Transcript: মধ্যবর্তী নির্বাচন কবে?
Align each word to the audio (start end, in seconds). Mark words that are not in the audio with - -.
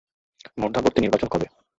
মধ্যবর্তী 0.57 0.99
নির্বাচন 1.01 1.27
কবে? 1.31 1.47